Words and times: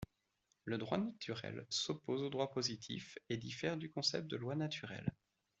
Le 0.65 0.79
droit 0.79 0.97
naturel 0.97 1.67
s'oppose 1.69 2.23
au 2.23 2.31
droit 2.31 2.49
positif, 2.49 3.19
et 3.29 3.37
diffère 3.37 3.77
du 3.77 3.91
concept 3.91 4.25
de 4.25 4.35
loi 4.35 4.55
naturelle. 4.55 5.13